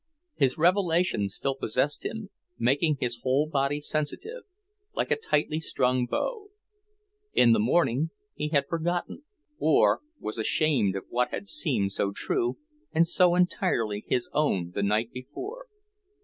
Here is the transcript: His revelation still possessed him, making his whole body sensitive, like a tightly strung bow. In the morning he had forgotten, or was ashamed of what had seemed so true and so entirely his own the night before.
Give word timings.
His 0.33 0.57
revelation 0.57 1.29
still 1.29 1.53
possessed 1.53 2.03
him, 2.03 2.31
making 2.57 2.97
his 2.99 3.19
whole 3.21 3.45
body 3.47 3.79
sensitive, 3.79 4.45
like 4.95 5.11
a 5.11 5.15
tightly 5.15 5.59
strung 5.59 6.07
bow. 6.07 6.49
In 7.35 7.51
the 7.51 7.59
morning 7.59 8.09
he 8.33 8.47
had 8.49 8.65
forgotten, 8.67 9.21
or 9.59 9.99
was 10.19 10.39
ashamed 10.39 10.95
of 10.95 11.03
what 11.09 11.29
had 11.29 11.47
seemed 11.47 11.91
so 11.91 12.11
true 12.13 12.57
and 12.91 13.05
so 13.05 13.35
entirely 13.35 14.03
his 14.07 14.27
own 14.33 14.71
the 14.73 14.81
night 14.81 15.11
before. 15.11 15.67